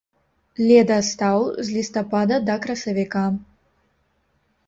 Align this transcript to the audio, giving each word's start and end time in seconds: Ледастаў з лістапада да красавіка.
Ледастаў 0.69 1.37
з 1.67 1.75
лістапада 1.75 2.35
да 2.47 2.55
красавіка. 2.63 3.23